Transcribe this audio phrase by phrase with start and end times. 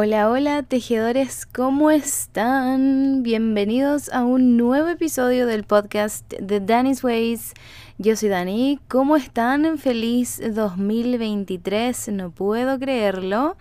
[0.00, 3.24] Hola, hola tejedores, ¿cómo están?
[3.24, 7.52] Bienvenidos a un nuevo episodio del podcast de Danny's Ways.
[7.98, 9.76] Yo soy Dani, ¿cómo están?
[9.76, 13.56] Feliz 2023, no puedo creerlo.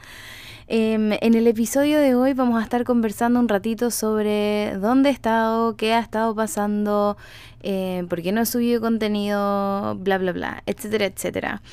[0.68, 5.14] Em, en el episodio de hoy vamos a estar conversando un ratito sobre dónde he
[5.14, 7.18] estado, qué ha estado pasando,
[7.64, 11.64] eh, por qué no he subido contenido, bla, bla, bla, etcétera, etcétera.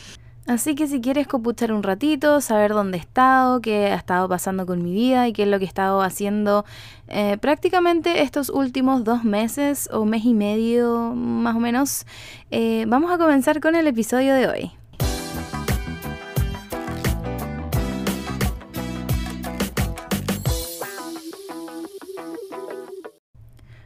[0.46, 4.66] Así que si quieres computar un ratito, saber dónde he estado, qué ha estado pasando
[4.66, 6.66] con mi vida y qué es lo que he estado haciendo
[7.08, 12.04] eh, prácticamente estos últimos dos meses o mes y medio más o menos,
[12.50, 14.72] eh, vamos a comenzar con el episodio de hoy.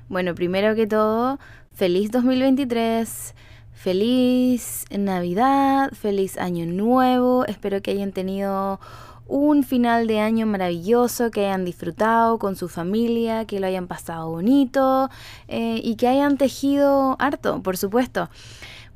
[0.09, 1.39] Bueno, primero que todo,
[1.73, 3.35] feliz 2023.
[3.79, 8.81] Feliz Navidad, feliz Año Nuevo, espero que hayan tenido
[9.29, 14.31] un final de año maravilloso, que hayan disfrutado con su familia, que lo hayan pasado
[14.31, 15.11] bonito
[15.47, 18.31] eh, y que hayan tejido harto, por supuesto.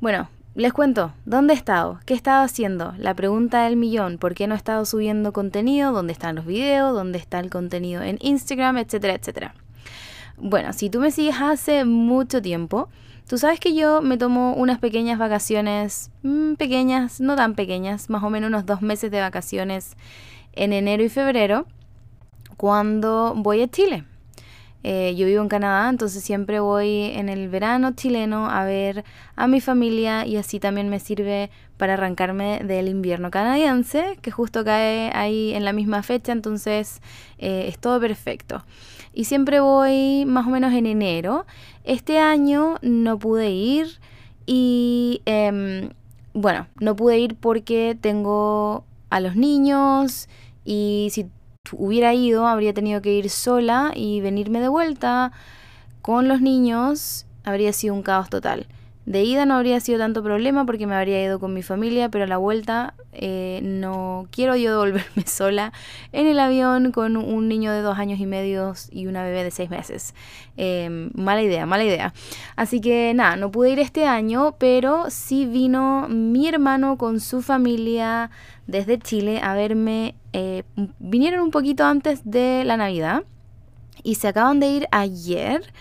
[0.01, 2.01] Bueno, les cuento, ¿dónde he estado?
[2.05, 2.93] ¿Qué he estado haciendo?
[2.97, 5.93] La pregunta del millón, ¿por qué no he estado subiendo contenido?
[5.93, 6.93] ¿Dónde están los videos?
[6.93, 8.79] ¿Dónde está el contenido en Instagram?
[8.79, 9.55] Etcétera, etcétera.
[10.35, 12.89] Bueno, si tú me sigues hace mucho tiempo,
[13.27, 18.21] Tú sabes que yo me tomo unas pequeñas vacaciones, mm, pequeñas, no tan pequeñas, más
[18.23, 19.95] o menos unos dos meses de vacaciones
[20.51, 21.65] en enero y febrero,
[22.57, 24.03] cuando voy a Chile.
[24.83, 29.05] Eh, yo vivo en Canadá, entonces siempre voy en el verano chileno a ver
[29.37, 34.65] a mi familia y así también me sirve para arrancarme del invierno canadiense, que justo
[34.65, 37.01] cae ahí en la misma fecha, entonces
[37.37, 38.65] eh, es todo perfecto
[39.13, 41.45] y siempre voy más o menos en enero.
[41.83, 43.99] Este año no pude ir
[44.45, 45.89] y em,
[46.33, 50.27] bueno, no pude ir porque tengo a los niños
[50.65, 51.27] y si
[51.71, 55.31] hubiera ido habría tenido que ir sola y venirme de vuelta
[56.01, 58.67] con los niños habría sido un caos total.
[59.05, 62.23] De ida no habría sido tanto problema porque me habría ido con mi familia, pero
[62.23, 65.73] a la vuelta eh, no quiero yo devolverme sola
[66.13, 69.51] en el avión con un niño de dos años y medio y una bebé de
[69.51, 70.13] seis meses.
[70.55, 72.13] Em, mala idea, mala idea.
[72.55, 77.41] Así que nada, no pude ir este año, pero sí vino mi hermano con su
[77.41, 78.31] familia
[78.67, 80.15] desde Chile a verme.
[80.31, 80.63] Eh,
[80.99, 83.23] vinieron un poquito antes de la Navidad
[84.01, 85.73] y se acaban de ir ayer.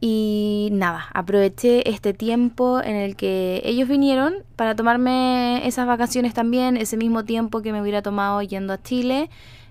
[0.00, 6.76] Y nada, aproveché este tiempo en el que ellos vinieron para tomarme esas vacaciones también,
[6.76, 9.28] ese mismo tiempo que me hubiera tomado yendo a Chile.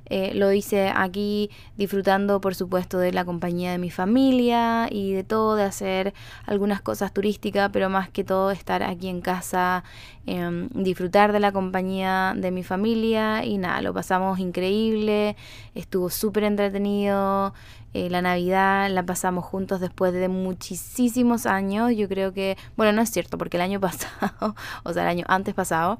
[0.09, 5.23] Eh, lo hice aquí disfrutando, por supuesto, de la compañía de mi familia y de
[5.23, 6.13] todo, de hacer
[6.45, 9.83] algunas cosas turísticas, pero más que todo estar aquí en casa,
[10.25, 15.35] em, disfrutar de la compañía de mi familia y nada, lo pasamos increíble,
[15.75, 17.53] estuvo súper entretenido.
[17.93, 21.91] Eh, la Navidad la pasamos juntos después de muchísimos años.
[21.95, 25.25] Yo creo que, bueno, no es cierto, porque el año pasado, o sea, el año
[25.27, 25.97] antes pasado,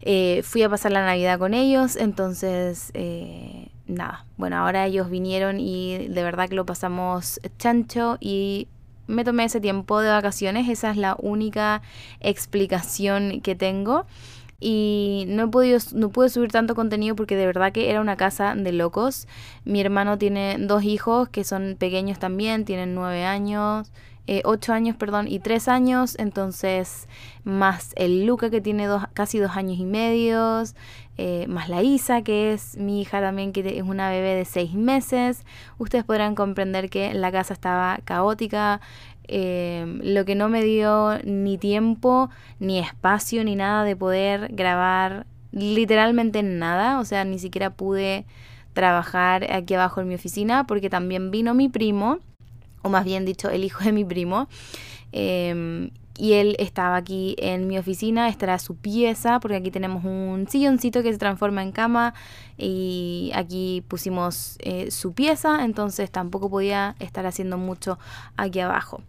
[0.00, 5.60] eh, fui a pasar la Navidad con ellos, entonces, eh, nada, bueno, ahora ellos vinieron
[5.60, 8.68] y de verdad que lo pasamos chancho y
[9.06, 11.82] me tomé ese tiempo de vacaciones, esa es la única
[12.20, 14.06] explicación que tengo.
[14.60, 18.16] Y no he podido, no pude subir tanto contenido porque de verdad que era una
[18.16, 19.28] casa de locos.
[19.64, 23.92] Mi hermano tiene dos hijos que son pequeños también, tienen nueve años,
[24.30, 27.08] eh, ocho años, perdón, y tres años, entonces
[27.44, 30.64] más el Luca que tiene dos, casi dos años y medio,
[31.16, 34.74] eh, más la Isa que es mi hija también que es una bebé de seis
[34.74, 35.46] meses,
[35.78, 38.82] ustedes podrán comprender que la casa estaba caótica,
[39.28, 42.28] eh, lo que no me dio ni tiempo,
[42.60, 48.26] ni espacio, ni nada de poder grabar literalmente nada, o sea, ni siquiera pude
[48.74, 52.18] trabajar aquí abajo en mi oficina porque también vino mi primo
[52.82, 54.48] o más bien dicho, el hijo de mi primo.
[55.12, 60.04] Em, y él estaba aquí en mi oficina, esta era su pieza, porque aquí tenemos
[60.04, 62.12] un silloncito que se transforma en cama
[62.56, 68.00] y aquí pusimos eh, su pieza, entonces tampoco podía estar haciendo mucho
[68.36, 69.00] aquí abajo.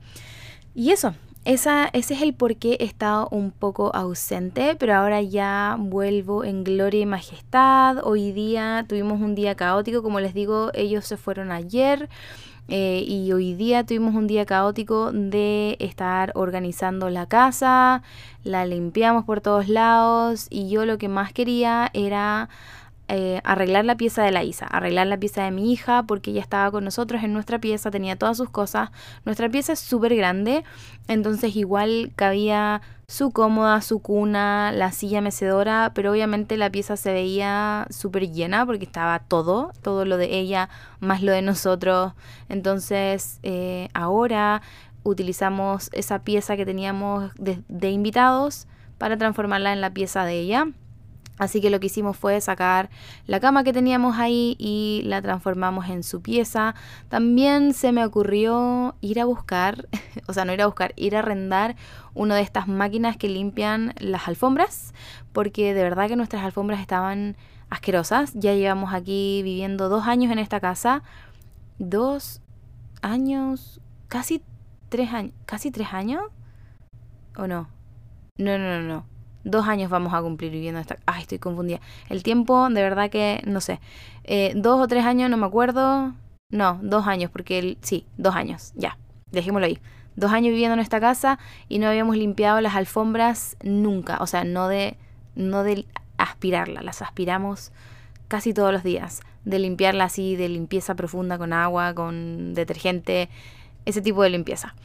[0.75, 5.21] Y eso, esa, ese es el por qué he estado un poco ausente, pero ahora
[5.23, 7.97] ya vuelvo en gloria y majestad.
[8.03, 12.07] Hoy día tuvimos un día caótico, como les digo, ellos se fueron ayer.
[12.71, 18.03] Eh, y hoy día tuvimos un día caótico de estar organizando la casa,
[18.43, 22.47] la limpiamos por todos lados y yo lo que más quería era
[23.11, 26.41] eh, arreglar la pieza de la Isa, arreglar la pieza de mi hija, porque ella
[26.41, 28.91] estaba con nosotros en nuestra pieza, tenía todas sus cosas.
[29.25, 30.63] Nuestra pieza es súper grande,
[31.07, 37.11] entonces igual cabía su cómoda, su cuna, la silla mecedora, pero obviamente la pieza se
[37.11, 40.69] veía súper llena porque estaba todo, todo lo de ella
[40.99, 42.13] más lo de nosotros.
[42.47, 44.61] Entonces eh, ahora
[45.01, 48.67] utilizamos esa pieza que teníamos de invitados
[48.99, 50.67] para transformarla en la pieza de ella.
[51.39, 52.89] Así que lo que hicimos fue sacar
[53.25, 56.75] la cama que teníamos ahí y la transformamos en su pieza.
[57.07, 59.87] También se me ocurrió ir a buscar,
[60.27, 61.77] o sea, no ir a buscar, ir a arrendar
[62.13, 64.93] una de estas máquinas que limpian las alfombras,
[65.31, 67.37] porque de verdad que nuestras alfombras estaban
[67.69, 68.33] asquerosas.
[68.33, 71.03] Ya llevamos aquí viviendo dos años en esta casa.
[71.77, 72.41] Dos
[73.01, 74.43] años, casi
[74.89, 76.23] tres años, casi tres años.
[77.37, 77.69] ¿O no?
[78.37, 80.97] No, no, no, no Dos años vamos a cumplir viviendo esta...
[81.05, 81.79] Ay, estoy confundida.
[82.09, 83.79] El tiempo, de verdad que, no sé.
[84.23, 86.13] Eh, dos o tres años, no me acuerdo.
[86.51, 87.77] No, dos años, porque el...
[87.81, 88.97] sí, dos años, ya.
[89.31, 89.79] Dejémoslo ahí.
[90.15, 91.39] Dos años viviendo en esta casa
[91.69, 94.17] y no habíamos limpiado las alfombras nunca.
[94.19, 94.97] O sea, no de,
[95.35, 95.85] no de
[96.17, 97.71] aspirarla, las aspiramos
[98.27, 99.21] casi todos los días.
[99.45, 103.29] De limpiarla así, de limpieza profunda con agua, con detergente,
[103.85, 104.75] ese tipo de limpieza.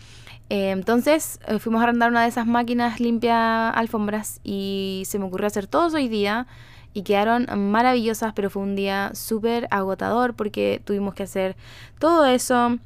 [0.50, 5.24] Eh, entonces eh, fuimos a arrendar una de esas máquinas limpia alfombras y se me
[5.24, 6.46] ocurrió hacer todos hoy día
[6.92, 11.56] y quedaron maravillosas, pero fue un día súper agotador porque tuvimos que hacer
[11.98, 12.78] todo eso.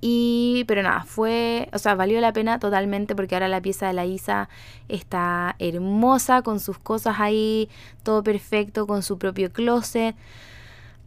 [0.00, 3.92] Y, pero nada, fue, o sea, valió la pena totalmente porque ahora la pieza de
[3.92, 4.48] la Isa
[4.88, 7.68] está hermosa con sus cosas ahí,
[8.02, 10.16] todo perfecto, con su propio closet.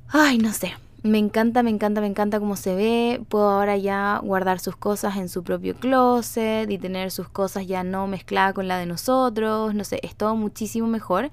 [0.09, 0.73] Ay, no sé,
[1.05, 3.21] me encanta, me encanta, me encanta cómo se ve.
[3.29, 7.83] Puedo ahora ya guardar sus cosas en su propio closet y tener sus cosas ya
[7.83, 9.75] no mezcladas con la de nosotros.
[9.75, 11.29] No sé, es todo muchísimo mejor.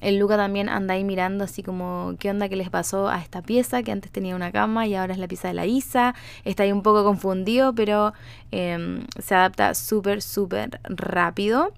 [0.00, 3.40] El Luca también anda ahí mirando así como qué onda que les pasó a esta
[3.40, 6.14] pieza que antes tenía una cama y ahora es la pieza de la Isa.
[6.44, 8.14] Está ahí un poco confundido, pero
[8.50, 11.72] em, se adapta súper, súper rápido.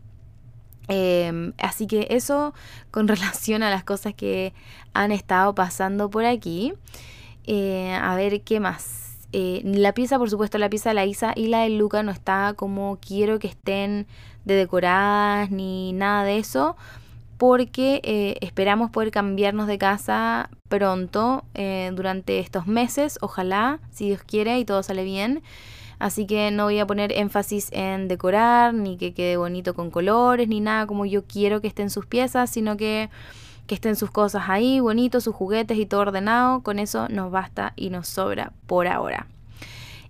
[0.88, 2.54] Em, así que eso
[2.90, 4.54] con relación a las cosas que
[4.94, 6.72] han estado pasando por aquí.
[7.46, 9.26] Eh, a ver, ¿qué más?
[9.32, 12.10] Eh, la pieza, por supuesto, la pieza de la Isa y la de Luca no
[12.10, 14.06] está como quiero que estén
[14.44, 16.76] de decoradas ni nada de eso,
[17.36, 21.44] porque eh, esperamos poder cambiarnos de casa pronto
[21.92, 25.42] durante estos meses, ojalá, si Dios quiere y todo sale bien.
[25.98, 30.48] Así que no voy a poner énfasis en decorar, ni que quede bonito con colores,
[30.48, 33.08] ni nada como yo quiero que estén sus piezas, sino que
[33.66, 37.72] que estén sus cosas ahí, bonitos, sus juguetes y todo ordenado, con eso nos basta
[37.76, 39.26] y nos sobra por ahora.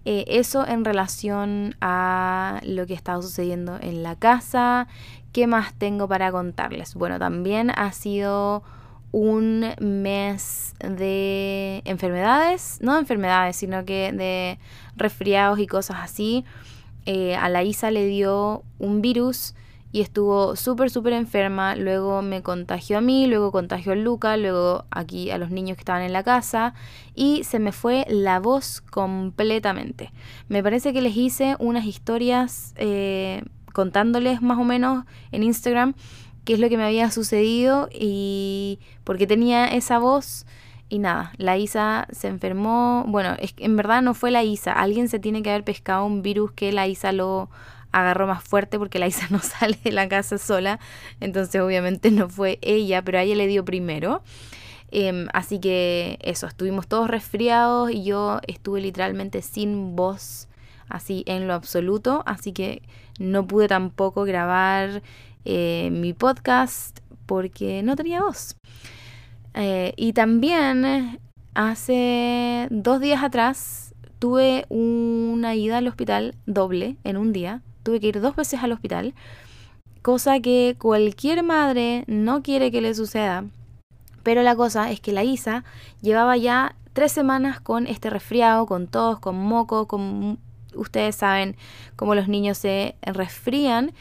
[0.04, 4.86] Eh, eso en relación a lo que está sucediendo en la casa.
[5.32, 6.94] ¿Qué más tengo para contarles?
[6.94, 8.62] Bueno, también ha sido
[9.10, 14.58] un mes de enfermedades, no enfermedades, sino que de
[14.94, 16.44] resfriados y cosas así.
[17.06, 19.54] Eh, a la Isa le dio un virus
[19.96, 21.74] y estuvo súper, súper enferma.
[21.74, 25.80] Luego me contagió a mí, luego contagió a Luca, luego aquí a los niños que
[25.80, 26.74] estaban en la casa
[27.14, 30.12] y se me fue la voz completamente.
[30.50, 35.94] Me parece que les hice unas historias eh, contándoles más o menos en Instagram
[36.44, 40.44] qué es lo que me había sucedido y por qué tenía esa voz.
[40.90, 43.06] Y nada, la Isa se enfermó.
[43.08, 44.74] Bueno, es en verdad no fue la Isa.
[44.74, 47.48] Alguien se tiene que haber pescado un virus que la Isa lo
[47.96, 50.78] agarró más fuerte porque la Isa no sale de la casa sola,
[51.20, 54.22] entonces obviamente no fue ella, pero a ella le dio primero.
[54.90, 60.48] Em, así que eso, estuvimos todos resfriados y yo estuve literalmente sin voz,
[60.88, 62.82] así en lo absoluto, así que
[63.18, 65.02] no pude tampoco grabar
[65.44, 68.56] eh, mi podcast porque no tenía voz.
[69.54, 71.18] Eh, y también
[71.54, 78.08] hace dos días atrás tuve una ida al hospital doble en un día tuve que
[78.08, 79.14] ir dos veces al hospital,
[80.02, 83.44] cosa que cualquier madre no quiere que le suceda.
[84.24, 85.62] Pero la cosa es que la Isa
[86.02, 90.40] llevaba ya tres semanas con este resfriado, con tos, con moco, con
[90.74, 91.56] ustedes saben
[91.94, 93.92] cómo los niños se resfrían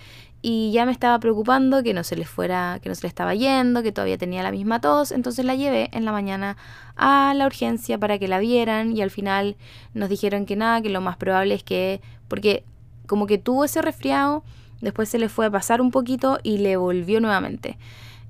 [0.42, 3.36] y ya me estaba preocupando que no se le fuera, que no se le estaba
[3.36, 6.58] yendo, que todavía tenía la misma tos, entonces la llevé en la mañana
[6.96, 9.58] a la urgencia para que la vieran y al final
[9.94, 12.64] nos dijeron que nada, que lo más probable es que porque
[13.06, 14.44] como que tuvo ese resfriado,
[14.82, 17.78] después se le fue a pasar un poquito y le volvió nuevamente.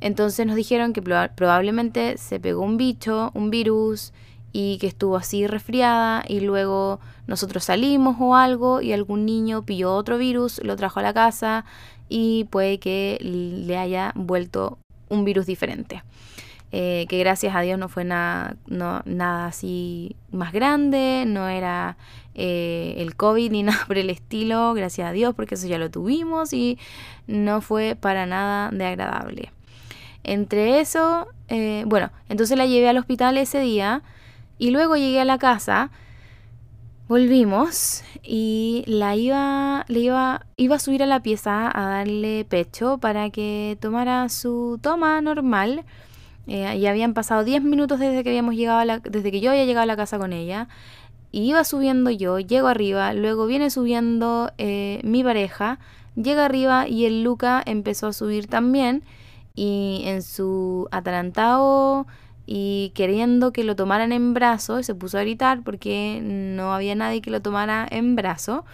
[0.01, 4.13] Entonces nos dijeron que probablemente se pegó un bicho, un virus,
[4.57, 9.93] y que estuvo así resfriada y luego nosotros salimos o algo y algún niño pilló
[9.93, 11.65] otro virus, lo trajo a la casa
[12.07, 14.77] y puede que le haya vuelto
[15.09, 16.03] un virus diferente.
[16.77, 21.95] Eh, que gracias a Dios no fue nada, no, nada así más grande, no era
[22.33, 25.89] eh, el COVID ni nada por el estilo, gracias a Dios, porque eso ya lo
[25.89, 26.77] tuvimos y
[27.27, 29.53] no fue para nada de agradable.
[30.25, 34.03] Entre eso, eh, bueno, entonces la llevé al hospital ese día
[34.57, 35.91] y luego llegué a la casa,
[37.07, 42.97] volvimos y la iba, le iba, iba a subir a la pieza a darle pecho
[42.97, 45.85] para que tomara su toma normal.
[46.47, 49.51] Eh, ya habían pasado 10 minutos desde que habíamos llegado a la, desde que yo
[49.51, 50.67] había llegado a la casa con ella.
[51.31, 55.79] Y iba subiendo yo, llego arriba, luego viene subiendo eh, mi pareja,
[56.15, 59.03] llega arriba y el Luca empezó a subir también
[59.53, 62.07] y en su atalantado
[62.45, 67.21] y queriendo que lo tomaran en brazo, se puso a gritar porque no había nadie
[67.21, 68.65] que lo tomara en brazo.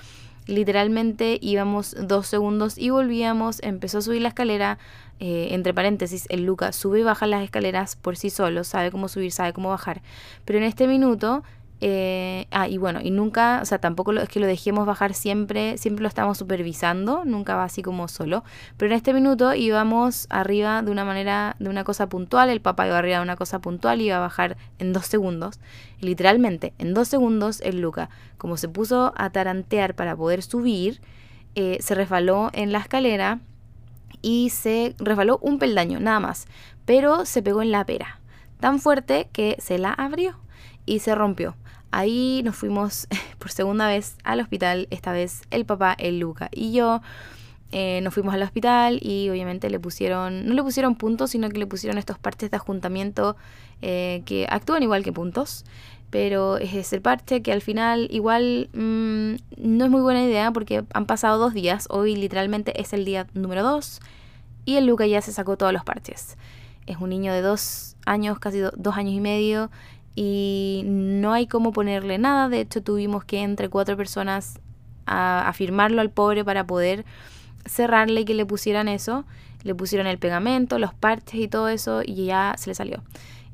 [0.48, 4.80] Literalmente íbamos dos segundos y volvíamos, empezó a subir la escalera,
[5.24, 9.08] eh, entre paréntesis, el Luca sube y baja las escaleras por sí solo, sabe cómo
[9.08, 10.02] subir, sabe cómo bajar.
[10.46, 11.44] Pero en este minuto
[11.80, 15.78] eh, ah, y bueno, y nunca, o sea, tampoco es que lo dejemos bajar siempre,
[15.78, 18.44] siempre lo estamos supervisando, nunca va así como solo.
[18.78, 22.88] Pero en este minuto íbamos arriba de una manera, de una cosa puntual, el papá
[22.88, 25.60] iba arriba de una cosa puntual y iba a bajar en dos segundos.
[26.00, 28.10] literalmente, en dos segundos, el Luca,
[28.40, 31.00] como se puso a tarantear para poder subir,
[31.54, 33.40] eh, se resbaló en la escalera
[34.22, 36.48] y se resbaló un peldaño, nada más.
[36.86, 38.20] Pero se pegó en la pera,
[38.60, 40.38] tan fuerte que se la abrió
[40.86, 41.56] y se rompió.
[41.92, 43.08] Ahí nos fuimos
[43.40, 47.02] por segunda vez al hospital, esta vez el papá, el Luca y yo.
[47.74, 51.58] Eh, nos fuimos al hospital y obviamente le pusieron, no le pusieron puntos, sino que
[51.58, 53.38] le pusieron estos parches de ajuntamiento
[53.82, 55.64] eh, que actúan igual que puntos.
[56.12, 60.84] Pero es ese parche que al final igual mm, no es muy buena idea porque
[60.94, 61.88] han pasado dos días.
[61.90, 64.02] Hoy literalmente es el día número dos
[64.66, 66.38] y el Luca ya se sacó todos los parches.
[66.86, 69.72] Es un niño de dos años, casi dos años y medio
[70.16, 72.50] y no hay cómo ponerle nada.
[72.50, 74.60] De hecho, tuvimos que entre cuatro personas
[75.06, 77.06] a, firmarlo al pobre para poder
[77.66, 79.26] cerrarle y que le pusieran eso.
[79.64, 83.04] Le pusieron el pegamento, los parches y todo eso y ya se le salió.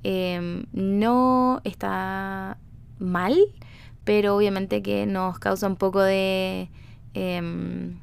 [0.03, 2.57] Em, no está
[2.99, 3.35] mal,
[4.03, 6.69] pero obviamente que nos causa un poco de,
[7.13, 7.97] em,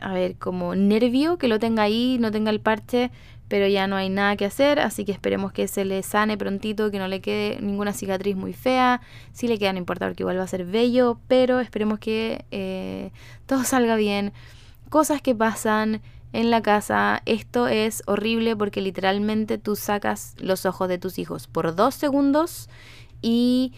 [0.00, 3.10] a ver, como nervio que lo tenga ahí, no tenga el parche,
[3.48, 6.90] pero ya no hay nada que hacer, así que esperemos que se le sane prontito,
[6.90, 9.00] que no le quede ninguna cicatriz muy fea.
[9.32, 13.12] Si le queda, no importa porque igual va a ser bello, pero esperemos que eh,
[13.46, 14.32] todo salga bien.
[14.88, 16.00] Cosas que pasan
[16.34, 21.46] en la casa, esto es horrible porque literalmente tú sacas los ojos de tus hijos
[21.46, 22.68] por dos segundos
[23.22, 23.72] y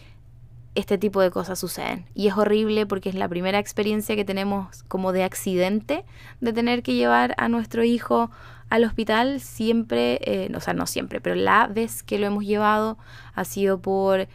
[0.75, 2.07] este tipo de cosas suceden.
[2.15, 6.07] Y es horrible porque es la primera experiencia que tenemos como de accidente
[6.41, 8.31] de tener que llevar a nuestro hijo
[8.71, 9.41] al hospital.
[9.41, 12.97] Siempre, eh, o sea, no siempre, pero la vez que lo hemos llevado
[13.35, 14.29] ha sido por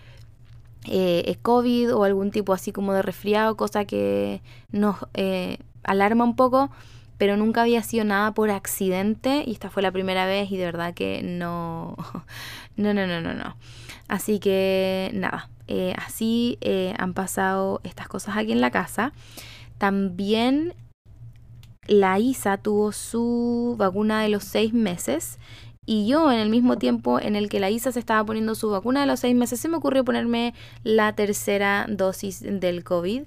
[0.86, 6.36] eh, COVID o algún tipo así como de resfriado, cosa que nos eh, alarma un
[6.36, 6.70] poco,
[7.22, 10.66] pero nunca había sido nada por accidente y esta fue la primera vez y de
[10.66, 11.96] verdad que no,
[12.78, 13.56] no, no, no, no, no.
[14.08, 15.48] Así que nada,
[15.98, 16.58] así
[16.98, 19.14] han pasado estas cosas aquí en la casa.
[19.78, 20.74] También
[21.86, 25.38] la Isa tuvo su vacuna de los seis meses
[25.86, 28.72] y yo en el mismo tiempo en el que la Isa se estaba poniendo su
[28.72, 33.24] vacuna de los seis meses, se me ocurrió ponerme la tercera dosis del COVID,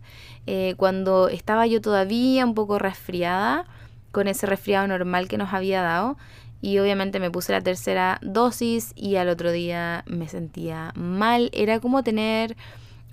[0.47, 3.67] eh, cuando estaba yo todavía un poco resfriada,
[4.15, 6.17] con ese resfriado normal que nos había dado.
[6.63, 11.51] Y obviamente me puse la tercera dosis y al otro día me sentía mal.
[11.53, 12.57] Era como tener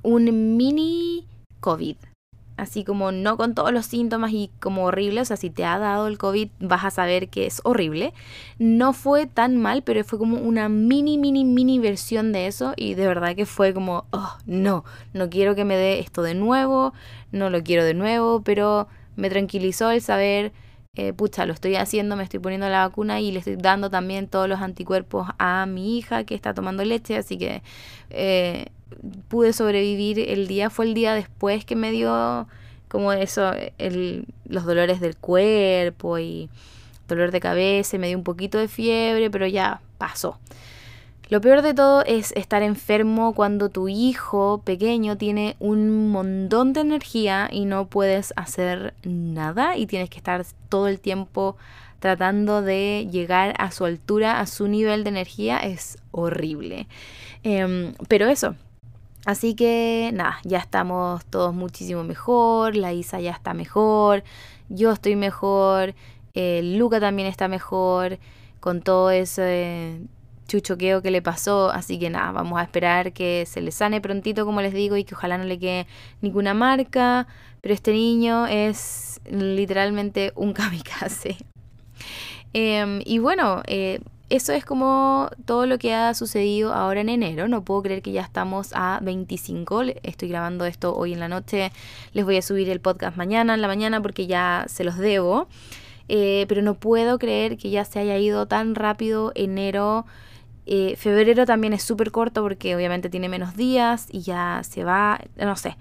[0.03, 1.27] un mini
[1.59, 1.97] COVID
[2.61, 5.79] así como no con todos los síntomas y como horrible, o sea, si te ha
[5.79, 8.13] dado el COVID vas a saber que es horrible.
[8.59, 12.93] No fue tan mal, pero fue como una mini, mini, mini versión de eso y
[12.93, 16.93] de verdad que fue como, oh, no, no quiero que me dé esto de nuevo,
[17.31, 20.51] no lo quiero de nuevo, pero me tranquilizó el saber,
[20.95, 24.27] eh, pucha, lo estoy haciendo, me estoy poniendo la vacuna y le estoy dando también
[24.27, 27.61] todos los anticuerpos a mi hija que está tomando leche, así que...
[28.09, 28.67] Eh,
[29.27, 32.47] pude sobrevivir el día, fue el día después que me dio
[32.87, 36.49] como eso, el, los dolores del cuerpo y
[37.07, 40.37] dolor de cabeza, me dio un poquito de fiebre, pero ya pasó.
[41.31, 46.81] Lo peor de todo es estar enfermo cuando tu hijo pequeño tiene un montón de
[46.81, 51.55] energía y no puedes hacer nada y tienes que estar todo el tiempo
[51.99, 55.59] tratando de llegar a su altura, a su nivel de energía.
[55.59, 56.89] Es horrible.
[57.43, 58.55] Em, pero eso,
[59.25, 64.23] Así que nada, ya estamos todos muchísimo mejor, la Isa ya está mejor,
[64.67, 65.93] yo estoy mejor,
[66.33, 68.17] Luca también está mejor,
[68.59, 70.01] con todo ese
[70.51, 74.45] chuchoqueo que le pasó, así que nada, vamos a esperar que se le sane prontito,
[74.45, 75.87] como les digo, y que ojalá no le quede
[76.21, 77.27] ninguna marca,
[77.61, 81.37] pero este niño es literalmente un kamikaze.
[82.53, 87.47] Em, y bueno, eh, eso es como todo lo que ha sucedido ahora en enero.
[87.47, 89.83] No puedo creer que ya estamos a 25.
[90.03, 91.71] Estoy grabando esto hoy en la noche.
[92.11, 95.47] Les voy a subir el podcast mañana en la mañana porque ya se los debo.
[96.09, 100.05] Eh, pero no puedo creer que ya se haya ido tan rápido enero.
[100.65, 105.19] Eh, febrero también es súper corto porque obviamente tiene menos días y ya se va,
[105.37, 105.77] no sé.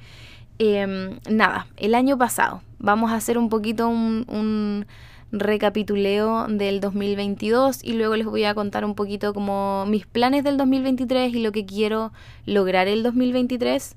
[0.58, 2.62] Em, nada, el año pasado.
[2.78, 4.86] Vamos a hacer un poquito un
[5.32, 10.56] recapituleo del 2022 y luego les voy a contar un poquito como mis planes del
[10.56, 12.12] 2023 y lo que quiero
[12.46, 13.94] lograr el 2023.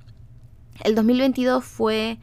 [0.84, 2.18] El 2022 fue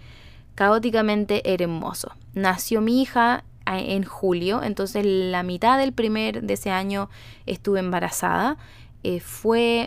[0.55, 2.13] caóticamente hermoso.
[2.35, 3.45] Nació mi hija
[3.79, 7.09] en julio, entonces la mitad del primer de ese año
[7.47, 8.57] estuve embarazada.
[9.03, 9.87] Eh, fue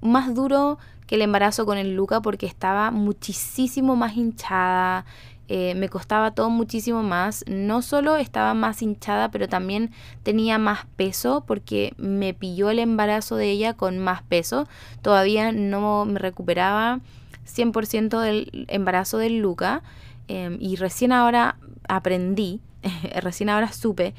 [0.00, 5.04] más duro que el embarazo con el Luca porque estaba muchísimo más hinchada,
[5.48, 7.44] eh, me costaba todo muchísimo más.
[7.46, 9.90] No solo estaba más hinchada, pero también
[10.22, 14.66] tenía más peso porque me pilló el embarazo de ella con más peso.
[15.02, 17.00] Todavía no me recuperaba
[17.46, 19.82] 100% del embarazo del Luca.
[20.28, 21.56] Em, y recién ahora
[21.88, 22.60] aprendí,
[23.22, 24.14] recién ahora supe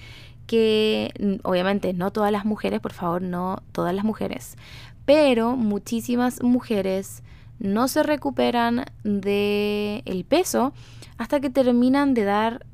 [0.46, 1.12] que
[1.44, 4.56] obviamente no todas las mujeres, por favor, no todas las mujeres,
[5.06, 7.24] pero muchísimas mujeres
[7.60, 10.74] no se recuperan del el peso
[11.18, 12.66] hasta que terminan de dar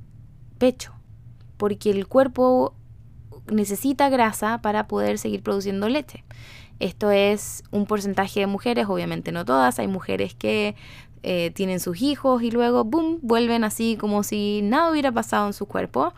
[0.57, 0.93] pecho,
[1.57, 2.75] porque el cuerpo
[3.51, 6.23] necesita grasa para poder seguir produciendo leche.
[6.79, 10.75] Esto es un porcentaje de mujeres, obviamente no todas, hay mujeres que
[11.23, 15.53] eh, tienen sus hijos y luego, ¡boom!, vuelven así como si nada hubiera pasado en
[15.53, 16.13] su cuerpo.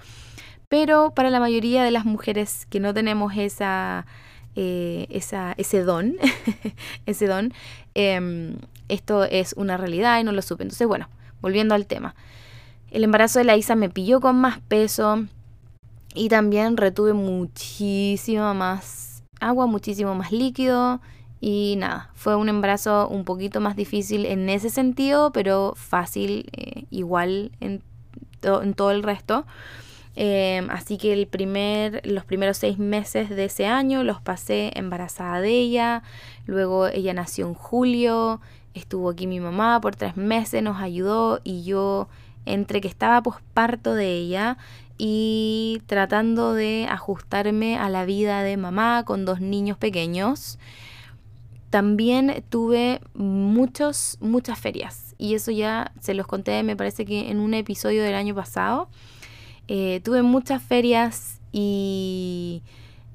[0.67, 4.07] Pero para la mayoría de las mujeres que no tenemos esa,
[4.55, 6.15] eh, ese don,
[7.05, 7.53] ese don,
[7.93, 8.57] em,
[8.89, 10.63] esto es una realidad y no lo supe.
[10.63, 11.07] Entonces, bueno,
[11.39, 12.15] volviendo al tema.
[12.89, 15.25] El embarazo de la Isa me pilló con más peso
[16.15, 20.99] y también retuve muchísimo más agua, muchísimo más líquido
[21.41, 26.85] y nada, fue un embarazo un poquito más difícil en ese sentido, pero fácil eh,
[26.89, 27.81] igual en,
[28.75, 29.45] todo el resto.
[30.15, 35.41] Em, así que el primer, los primeros seis meses de ese año los pasé embarazada
[35.41, 36.03] de ella.
[36.45, 38.39] Luego ella nació en julio.
[38.73, 42.07] Estuvo aquí mi mamá por tres meses, nos ayudó y yo
[42.45, 44.57] entre que estaba posparto de ella
[44.97, 50.57] y tratando de ajustarme a la vida de mamá con dos niños pequeños,
[51.75, 55.13] también tuve muchos, muchas ferias.
[55.17, 58.87] Y eso ya se los conté, me parece que en un episodio del año pasado.
[59.67, 62.63] Eh, tuve muchas ferias y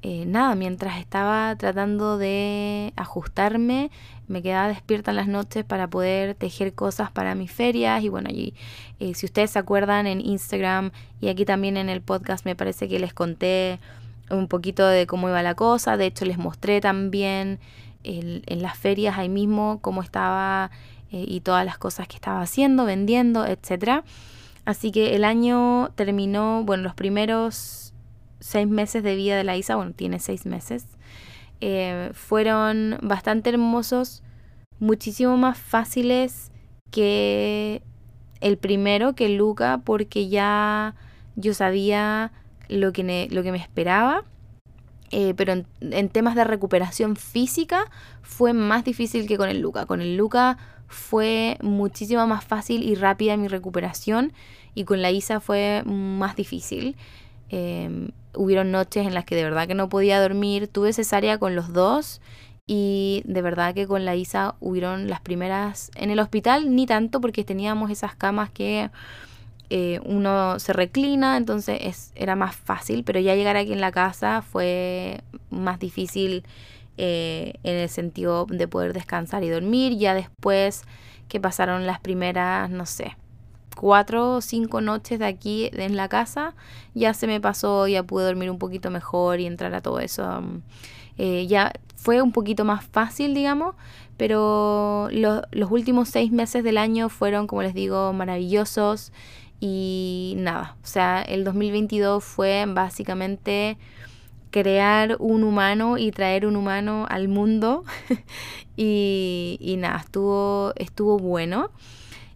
[0.02, 3.90] eh, nada, mientras estaba tratando de ajustarme,
[4.28, 8.28] me quedaba despierta en las noches para poder tejer cosas para mis ferias y bueno,
[8.28, 8.52] allí,
[8.98, 10.90] eh, si ustedes se acuerdan en Instagram
[11.22, 13.78] y aquí también en el podcast me parece que les conté
[14.28, 17.58] un poquito de cómo iba la cosa, de hecho les mostré también
[18.04, 20.70] en las ferias ahí mismo cómo estaba
[21.12, 24.04] eh, y todas las cosas que estaba haciendo, vendiendo, etcétera.
[24.64, 27.92] Así que el año terminó, bueno, los primeros
[28.38, 30.86] seis meses de vida de la Isa, bueno, tiene seis meses,
[31.60, 34.22] eh, fueron bastante hermosos,
[34.78, 36.52] muchísimo más fáciles
[36.90, 37.82] que
[38.40, 40.94] el primero, que Luca, porque ya
[41.36, 42.32] yo sabía
[42.68, 44.24] lo que, lo que me esperaba.
[45.12, 47.90] Eh, pero en, temas de recuperación física
[48.22, 49.86] fue más difícil que con el Luca.
[49.86, 54.32] Con el Luca fue muchísimo más fácil y rápida mi recuperación
[54.74, 56.96] y con la Isa fue más difícil.
[57.48, 60.68] Eh, hubieron noches en las que de verdad que no podía dormir.
[60.68, 62.20] Tuve cesárea con los dos
[62.66, 67.20] y de verdad que con la Isa hubieron las primeras en el hospital, ni tanto
[67.20, 68.90] porque teníamos esas camas que
[69.70, 73.92] eh, uno se reclina, entonces es, era más fácil, pero ya llegar aquí en la
[73.92, 76.44] casa fue más difícil
[76.98, 79.96] eh, en el sentido de poder descansar y dormir.
[79.96, 80.82] Ya después
[81.28, 83.16] que pasaron las primeras, no sé,
[83.76, 86.54] cuatro o cinco noches de aquí en la casa,
[86.94, 90.24] ya se me pasó, ya pude dormir un poquito mejor y entrar a todo eso.
[90.38, 90.62] Um,
[91.16, 93.76] eh, ya fue un poquito más fácil, digamos,
[94.16, 99.12] pero los últimos seis meses del año fueron, como les digo, maravillosos
[99.60, 103.76] y nada, o sea, el 2022 fue básicamente
[104.50, 107.84] crear un humano y traer un humano al mundo
[108.76, 111.70] y, nada, estuvo, estuvo bueno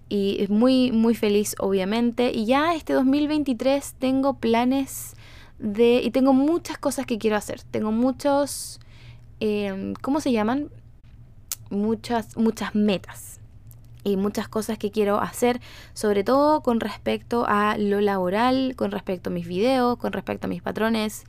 [0.09, 2.31] y muy, muy feliz obviamente.
[2.33, 5.17] Y ya este 2023 tengo planes
[5.59, 6.03] de...
[6.05, 7.63] y tengo muchas cosas que quiero hacer.
[7.63, 8.81] Tengo muchos
[9.41, 10.69] em, ¿cómo se llaman?
[11.71, 13.41] Muchas, muchas metas
[14.05, 15.61] y muchas cosas que quiero hacer,
[15.95, 20.51] sobre todo con respecto a lo laboral, con respecto a mis videos, con respecto a
[20.51, 21.25] mis patrones.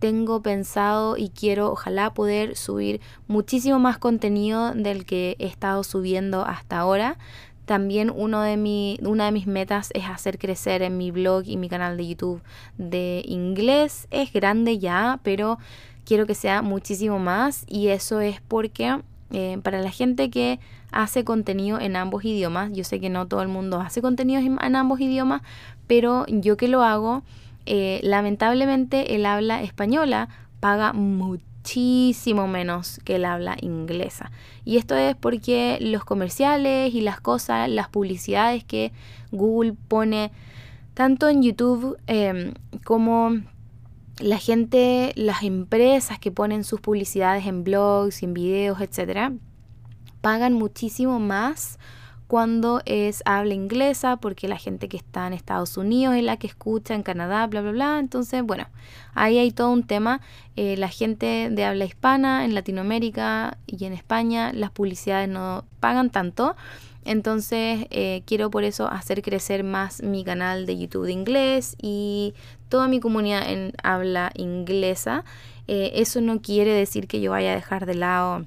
[0.00, 6.44] Tengo pensado y quiero ojalá poder subir muchísimo más contenido del que he estado subiendo
[6.44, 7.18] hasta ahora.
[7.64, 11.56] También uno de mi, una de mis metas es hacer crecer en mi blog y
[11.56, 12.42] mi canal de YouTube
[12.78, 14.06] de inglés.
[14.10, 15.58] Es grande ya, pero
[16.04, 20.58] quiero que sea muchísimo más y eso es porque eh, para la gente que
[20.90, 24.76] hace contenido en ambos idiomas, yo sé que no todo el mundo hace contenido en
[24.76, 25.42] ambos idiomas,
[25.86, 27.22] pero yo que lo hago,
[27.66, 34.30] eh, lamentablemente el habla española paga muchísimo menos que el habla inglesa.
[34.64, 38.92] Y esto es porque los comerciales y las cosas, las publicidades que
[39.32, 40.30] Google pone
[40.94, 43.42] tanto en YouTube em, como
[44.20, 49.32] la gente, las empresas que ponen sus publicidades en blogs, en videos, etcétera,
[50.20, 51.78] pagan muchísimo más
[52.26, 56.46] cuando es habla inglesa, porque la gente que está en Estados Unidos es la que
[56.46, 57.98] escucha, en Canadá, bla, bla, bla.
[57.98, 58.66] Entonces, bueno,
[59.14, 60.20] ahí hay todo un tema.
[60.54, 66.10] Eh, la gente de habla hispana en Latinoamérica y en España, las publicidades no pagan
[66.10, 66.54] tanto.
[67.08, 72.34] Entonces eh, quiero por eso hacer crecer más mi canal de YouTube de inglés y
[72.68, 75.24] toda mi comunidad en habla inglesa.
[75.68, 78.44] Eh, eso no quiere decir que yo vaya a dejar de lado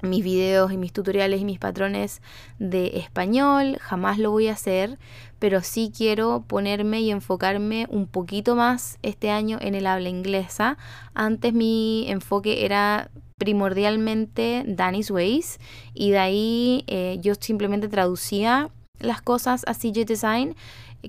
[0.00, 2.22] mis videos y mis tutoriales y mis patrones
[2.60, 4.96] de español, jamás lo voy a hacer,
[5.40, 10.78] pero sí quiero ponerme y enfocarme un poquito más este año en el habla inglesa.
[11.14, 15.58] Antes mi enfoque era primordialmente Danny's Ways
[15.94, 20.56] y de ahí eh, yo simplemente traducía las cosas a CJ Design,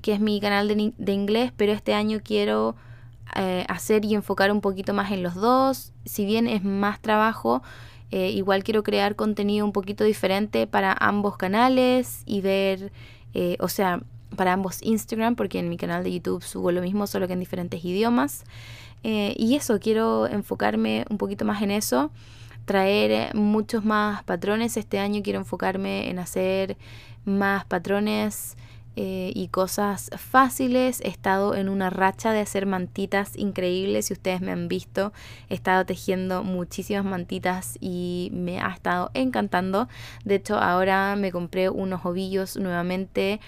[0.01, 2.75] que es mi canal de, inglés, pero este año quiero
[3.35, 5.91] eh, hacer y enfocar un poquito más en los dos.
[6.05, 7.63] Si bien es más trabajo,
[8.11, 12.91] eh, igual quiero crear contenido un poquito diferente para ambos canales y ver,
[13.59, 14.01] o sea,
[14.35, 17.39] para ambos Instagram, porque en mi canal de YouTube subo lo mismo, solo que en
[17.39, 18.43] diferentes idiomas.
[19.03, 22.11] Eh, y eso, quiero enfocarme un poquito más en eso,
[22.65, 24.77] traer eh, muchos más patrones.
[24.77, 26.77] Este año quiero enfocarme en hacer
[27.25, 28.57] más patrones
[28.95, 30.99] eh, y cosas fáciles.
[31.01, 34.07] He estado en una racha de hacer mantitas increíbles.
[34.07, 35.13] Si ustedes me han visto,
[35.49, 39.87] he estado tejiendo muchísimas mantitas y me ha estado encantando.
[40.25, 43.39] De hecho, ahora me compré unos ovillos nuevamente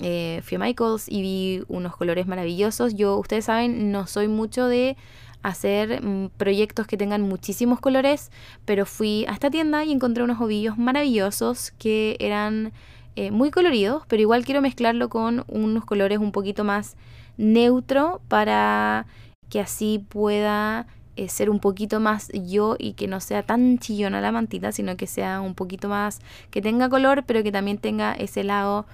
[0.00, 2.94] eh, fui a Michaels y vi unos colores maravillosos.
[2.94, 4.96] Yo, ustedes saben, no soy mucho de
[5.42, 8.30] hacer mm, proyectos que tengan muchísimos colores,
[8.64, 12.72] pero fui a esta tienda y encontré unos ovillos maravillosos que eran
[13.16, 16.96] eh, muy coloridos, pero igual quiero mezclarlo con unos colores un poquito más
[17.36, 19.06] neutro para
[19.48, 20.86] que así pueda
[21.16, 24.96] eh, ser un poquito más yo y que no sea tan chillona la mantita, sino
[24.96, 28.86] que sea un poquito más, que tenga color, pero que también tenga ese lado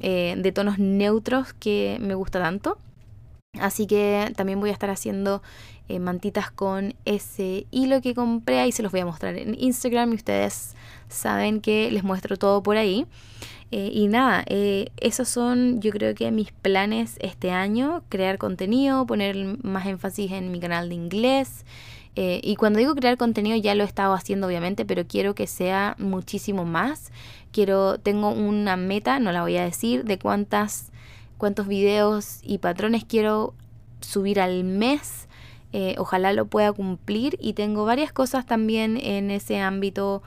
[0.00, 2.78] eh, de tonos neutros que me gusta tanto.
[3.60, 5.42] Así que también voy a estar haciendo
[5.88, 8.60] eh, mantitas con ese hilo que compré.
[8.60, 10.74] Ahí se los voy a mostrar en Instagram y ustedes
[11.08, 13.06] saben que les muestro todo por ahí.
[13.70, 18.02] Eh, y nada, esos son yo creo que mis planes este año.
[18.08, 21.64] Crear contenido, poner más énfasis en mi canal de inglés.
[22.16, 25.96] Y cuando digo crear contenido ya lo he estado haciendo obviamente, pero quiero que sea
[25.98, 27.10] muchísimo más
[27.54, 30.90] quiero, tengo una meta, no la voy a decir, de cuántas,
[31.38, 33.54] cuántos videos y patrones quiero
[34.00, 35.28] subir al mes.
[35.72, 40.22] Eh, ojalá lo pueda cumplir y tengo varias cosas también en ese ámbito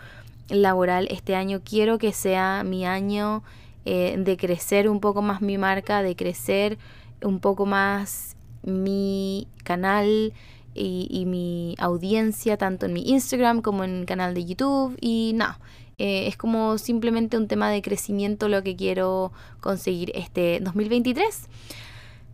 [0.49, 1.59] laboral este año.
[1.63, 3.43] Quiero que sea mi año
[3.85, 6.77] eh, de crecer un poco más mi marca, de crecer
[7.21, 10.33] un poco más mi canal
[10.77, 14.97] y, mi audiencia, tanto en mi Instagram como en el canal de YouTube.
[15.01, 15.59] Y nada,
[15.97, 21.47] eh, es como simplemente un tema de crecimiento lo que quiero conseguir este 2023.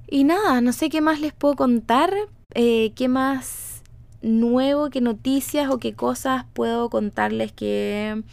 [0.07, 2.13] Y nada, no sé qué más les puedo contar,
[2.53, 3.83] eh, qué más
[4.21, 8.23] nuevo, qué noticias o qué cosas puedo contarles que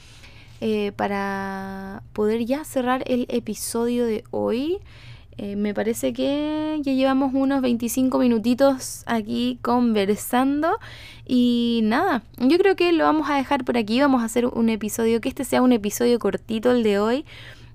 [0.61, 4.79] eh, para poder ya cerrar el episodio de hoy.
[5.43, 10.79] Eh, me parece que ya llevamos unos 25 minutitos aquí conversando
[11.27, 14.69] y nada, yo creo que lo vamos a dejar por aquí, vamos a hacer un
[14.69, 17.25] episodio, que este sea un episodio cortito el de hoy,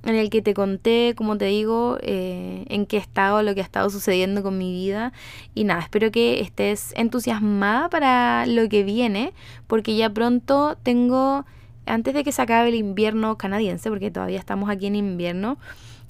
[0.04, 3.64] en el que te conté, como te digo, eh, en qué estado, lo que ha
[3.64, 5.12] estado sucediendo con mi vida.
[5.56, 9.34] Y nada, espero que estés entusiasmada para lo que viene,
[9.66, 11.48] porque ya pronto tengo,
[11.88, 15.58] antes de que se acabe el invierno canadiense, porque todavía estamos aquí en invierno,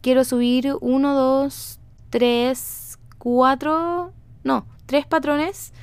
[0.05, 1.79] quiero subir uno, dos,
[2.11, 4.13] tres, cuatro,
[4.43, 5.73] no, tres patrones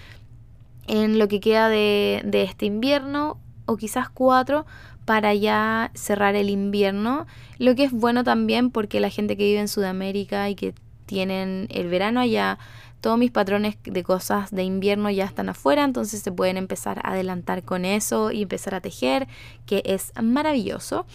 [0.87, 4.65] en lo que queda de, este invierno o quizás cuatro
[5.07, 7.27] para ya cerrar el invierno,
[7.59, 10.73] lo que es bueno también porque la gente que vive en Sudamérica y que
[11.07, 12.61] tienen el verano allá,
[13.01, 17.11] todos mis patrones de cosas de invierno ya están afuera, entonces se pueden empezar a
[17.11, 19.27] adelantar con eso y empezar a tejer,
[19.67, 21.07] que es maravilloso.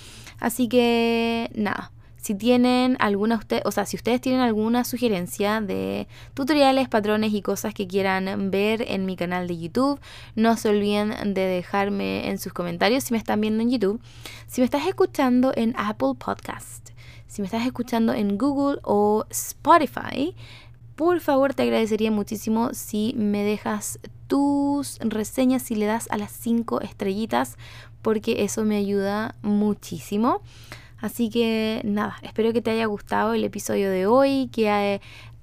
[0.42, 1.94] Así que nada,
[2.28, 7.42] si tienen alguna usted, o sea, si ustedes tienen alguna sugerencia de tutoriales, patrones y
[7.42, 9.98] cosas que quieran ver en mi canal de YouTube,
[10.36, 14.02] no se olviden de dejarme en sus comentarios si me están viendo en YouTube.
[14.46, 16.90] Si me estás escuchando en Apple Podcast,
[17.28, 20.36] si me estás escuchando en Google o Spotify,
[20.98, 26.34] por favor te agradecería muchísimo si me dejas tus reseñas, si le das a las
[26.34, 27.56] 5 estrellitas,
[28.02, 30.42] porque eso me ayuda muchísimo.
[31.00, 35.00] Así que nada, espero que te haya gustado el episodio de hoy, que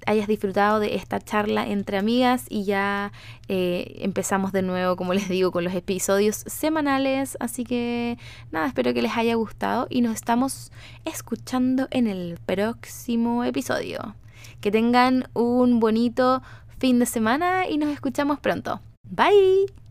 [0.06, 3.12] hayas disfrutado de esta charla entre amigas y ya
[3.48, 7.36] eh, empezamos de nuevo, como les digo, con los episodios semanales.
[7.40, 8.18] Así que
[8.50, 10.72] nada, espero que les haya gustado y nos estamos
[11.04, 14.14] escuchando en el próximo episodio.
[14.60, 16.42] Que tengan un bonito
[16.78, 18.80] fin de semana y nos escuchamos pronto.
[19.08, 19.83] Bye.